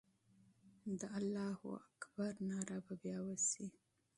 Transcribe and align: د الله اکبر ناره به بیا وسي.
د 0.99 1.01
الله 1.17 1.55
اکبر 1.89 2.33
ناره 2.49 2.77
به 2.85 2.93
بیا 3.01 3.19
وسي. 3.27 3.67